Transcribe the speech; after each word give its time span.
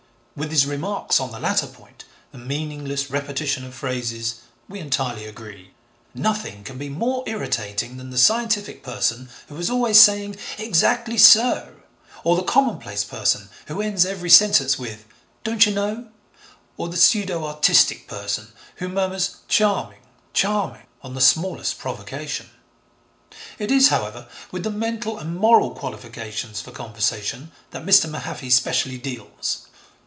With 0.33 0.49
his 0.51 0.65
remarks 0.65 1.19
on 1.19 1.31
the 1.31 1.41
latter 1.41 1.67
point, 1.67 2.05
the 2.31 2.37
meaningless 2.37 3.11
repetition 3.11 3.65
of 3.65 3.75
phrases, 3.75 4.35
we 4.67 4.79
entirely 4.79 5.25
agree. 5.25 5.71
Nothing 6.15 6.63
can 6.63 6.77
be 6.77 6.87
more 6.89 7.23
irritating 7.27 7.97
than 7.97 8.09
the 8.09 8.17
scientific 8.17 8.81
person 8.81 9.29
who 9.49 9.57
is 9.57 9.69
always 9.69 9.99
saying 9.99 10.37
'Exactly 10.57 11.17
so,' 11.17 11.75
or 12.23 12.37
the 12.37 12.41
commonplace 12.43 13.03
person 13.03 13.49
who 13.67 13.81
ends 13.81 14.05
every 14.05 14.29
sentence 14.29 14.79
with 14.79 15.05
'Don't 15.43 15.65
you 15.65 15.73
know?' 15.73 16.07
or 16.77 16.87
the 16.87 16.97
pseudo 16.97 17.45
artistic 17.45 18.07
person 18.07 18.53
who 18.77 18.87
murmurs 18.87 19.35
'Charming, 19.49 20.01
charming,' 20.33 20.87
on 21.03 21.13
the 21.13 21.21
smallest 21.21 21.77
provocation. 21.77 22.49
It 23.59 23.69
is, 23.69 23.89
however, 23.89 24.27
with 24.49 24.63
the 24.63 24.71
mental 24.71 25.19
and 25.19 25.35
moral 25.35 25.71
qualifications 25.75 26.61
for 26.61 26.71
conversation 26.71 27.51
that 27.71 27.85
Mr. 27.85 28.09
Mahaffy 28.09 28.49
specially 28.49 28.97
deals. 28.97 29.67